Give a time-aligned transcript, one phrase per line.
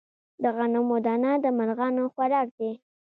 [0.41, 2.71] د غنمو دانه د مرغانو خوراک دی.